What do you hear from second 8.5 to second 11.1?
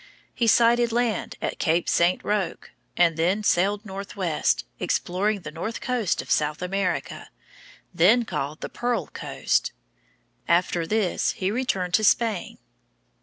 the Pearl Coast. After